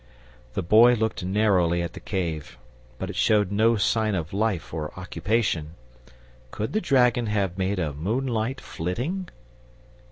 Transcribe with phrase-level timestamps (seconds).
[0.55, 2.57] The Boy looked narrowly at the cave,
[2.97, 5.75] but it showed no sign of life or occupation.
[6.49, 9.29] Could the dragon have made a moon light flitting?